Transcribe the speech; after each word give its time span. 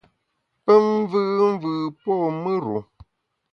Pe 0.63 0.73
mvùùmvù 0.85 1.73
po 2.01 2.13
mùr-u. 2.41 2.77